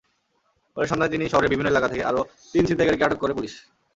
পরে 0.77 0.85
সন্ধ্যায় 0.87 1.31
শহরের 1.31 1.51
বিভিন্ন 1.51 1.71
এলাকা 1.71 1.91
থেকে 1.91 2.03
আরও 2.03 2.21
তিন 2.53 2.63
ছিনতাইকারীকে 2.67 3.05
আটক 3.05 3.19
করে 3.21 3.33
পুলিশ। 3.37 3.53